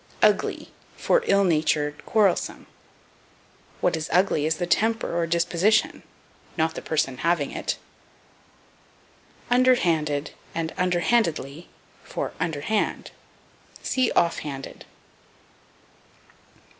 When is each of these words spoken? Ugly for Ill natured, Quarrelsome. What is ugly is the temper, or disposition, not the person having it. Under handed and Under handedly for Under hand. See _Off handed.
Ugly 0.23 0.71
for 0.97 1.21
Ill 1.27 1.43
natured, 1.43 2.03
Quarrelsome. 2.07 2.65
What 3.81 3.95
is 3.95 4.09
ugly 4.11 4.47
is 4.47 4.55
the 4.55 4.65
temper, 4.65 5.15
or 5.15 5.27
disposition, 5.27 6.01
not 6.57 6.73
the 6.73 6.81
person 6.81 7.17
having 7.17 7.51
it. 7.51 7.77
Under 9.51 9.75
handed 9.75 10.31
and 10.55 10.73
Under 10.75 11.01
handedly 11.01 11.69
for 12.03 12.33
Under 12.39 12.61
hand. 12.61 13.11
See 13.83 14.11
_Off 14.15 14.39
handed. 14.39 14.85